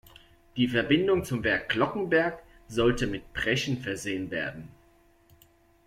Die 0.57 0.67
Verbindung 0.67 1.25
zum 1.25 1.43
Werk 1.43 1.69
Glockenberg 1.69 2.41
sollte 2.67 3.05
mit 3.05 3.33
Breschen 3.33 3.77
versehen 3.81 4.31
werden. 4.31 4.67